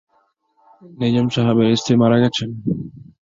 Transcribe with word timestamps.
নিজাম 0.99 1.27
সাহেবের 1.35 1.69
স্ত্রী 1.81 1.93
মারা 2.01 2.17
গেছেন। 2.23 2.49